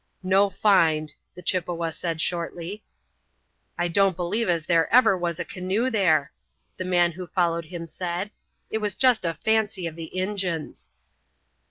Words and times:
"No 0.23 0.49
find," 0.49 1.13
the 1.35 1.43
Chippewa 1.43 1.91
said 1.91 2.21
shortly. 2.21 2.81
"I 3.77 3.87
don't 3.87 4.15
believe 4.17 4.49
as 4.49 4.65
there 4.65 4.91
ever 4.91 5.15
was 5.15 5.37
a 5.39 5.45
canoe 5.45 5.91
there," 5.91 6.31
the 6.77 6.85
man 6.85 7.11
who 7.11 7.27
followed 7.27 7.65
him 7.65 7.85
said. 7.85 8.31
"It 8.71 8.79
was 8.79 8.95
jest 8.95 9.25
a 9.25 9.35
fancy 9.35 9.85
of 9.85 9.95
the 9.95 10.05
Injun's." 10.17 10.89